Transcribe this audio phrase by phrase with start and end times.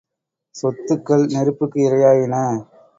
[0.55, 2.35] சொத்துக்கள் நெருப்புக்கு இரையாயின.